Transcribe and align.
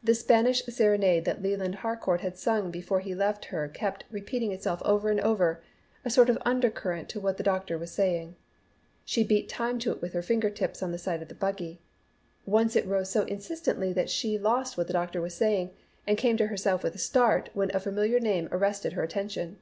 The 0.00 0.14
Spanish 0.14 0.64
serenade 0.64 1.24
that 1.24 1.42
Leland 1.42 1.74
Harcourt 1.82 2.20
had 2.20 2.38
sung 2.38 2.70
before 2.70 3.00
he 3.00 3.16
left 3.16 3.48
kept 3.74 4.04
repeating 4.12 4.52
itself 4.52 4.80
over 4.84 5.08
and 5.10 5.18
over, 5.18 5.60
a 6.04 6.08
sort 6.08 6.30
of 6.30 6.38
undercurrent 6.44 7.08
to 7.08 7.18
what 7.20 7.36
the 7.36 7.42
doctor 7.42 7.76
was 7.76 7.90
saying. 7.90 8.36
She 9.04 9.24
beat 9.24 9.48
time 9.48 9.80
to 9.80 9.90
it 9.90 10.00
with 10.00 10.12
her 10.12 10.22
finger 10.22 10.50
tips 10.50 10.84
on 10.84 10.92
the 10.92 10.98
side 10.98 11.20
of 11.20 11.26
the 11.26 11.34
buggy. 11.34 11.80
Once 12.44 12.76
it 12.76 12.86
rose 12.86 13.10
so 13.10 13.22
insistently 13.24 13.92
that 13.92 14.08
she 14.08 14.38
lost 14.38 14.78
what 14.78 14.86
the 14.86 14.92
doctor 14.92 15.20
was 15.20 15.34
saying, 15.34 15.72
and 16.06 16.16
came 16.16 16.36
to 16.36 16.46
herself 16.46 16.84
with 16.84 16.94
a 16.94 16.98
start 16.98 17.50
when 17.52 17.74
a 17.74 17.80
familiar 17.80 18.20
name 18.20 18.48
arrested 18.52 18.92
her 18.92 19.02
attention. 19.02 19.58